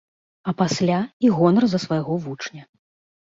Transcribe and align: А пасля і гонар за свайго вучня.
А 0.51 0.53
пасля 0.61 1.01
і 1.27 1.29
гонар 1.35 1.65
за 1.73 1.79
свайго 1.85 2.17
вучня. 2.25 2.63